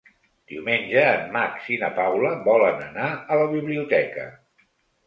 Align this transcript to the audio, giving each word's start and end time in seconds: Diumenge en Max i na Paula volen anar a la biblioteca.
Diumenge 0.53 1.03
en 1.09 1.29
Max 1.35 1.69
i 1.75 1.79
na 1.83 1.91
Paula 1.99 2.33
volen 2.51 2.83
anar 2.89 3.13
a 3.37 3.43
la 3.43 3.47
biblioteca. 3.57 4.31